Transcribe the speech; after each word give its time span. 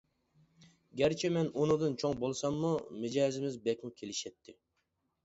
گەرچە 1.01 1.29
مەن 1.35 1.49
ئۇنىڭدىن 1.63 1.97
چوڭ 2.03 2.15
بولساممۇ، 2.23 2.71
مىجەزىمىز 3.05 3.59
بەكمۇ 3.69 3.93
كېلىشەتتى. 4.01 4.57